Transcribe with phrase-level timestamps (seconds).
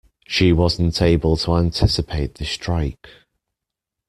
[0.25, 3.07] She wasn't able to anticipate the strike.